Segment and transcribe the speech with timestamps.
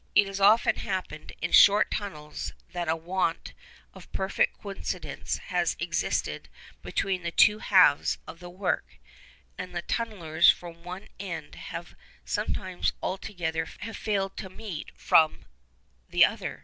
[0.15, 3.53] It has often happened in short tunnels that a want
[3.93, 6.49] of perfect coincidence has existed
[6.81, 8.97] between the two halves of the work,
[9.59, 11.93] and the tunnellers from one end have
[12.25, 15.45] sometimes altogether failed to meet those from
[16.09, 16.59] the other.